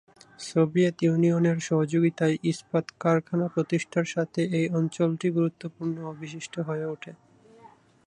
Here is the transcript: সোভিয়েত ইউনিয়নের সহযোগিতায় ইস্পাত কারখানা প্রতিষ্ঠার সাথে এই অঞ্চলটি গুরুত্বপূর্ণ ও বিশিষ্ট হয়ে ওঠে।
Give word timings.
সোভিয়েত 0.39 0.97
ইউনিয়নের 1.03 1.57
সহযোগিতায় 1.59 2.35
ইস্পাত 2.43 2.85
কারখানা 2.99 3.45
প্রতিষ্ঠার 3.47 4.07
সাথে 4.09 4.41
এই 4.59 4.65
অঞ্চলটি 4.69 5.27
গুরুত্বপূর্ণ 5.29 5.95
ও 6.03 6.11
বিশিষ্ট 6.19 6.53
হয়ে 6.59 6.85
ওঠে। 6.85 7.11